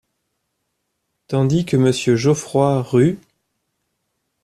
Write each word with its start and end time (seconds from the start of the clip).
Tandis 1.27 1.63
que 1.63 1.77
Monsieur 1.77 2.15
Geoffroy 2.15 2.81
Ru… 2.81 3.19